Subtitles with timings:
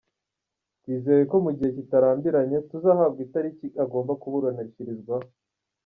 [0.79, 5.27] Twizeye ko mu gihe kitarambiranye tuzahabwa itariki agomba kuburanishirizwaho.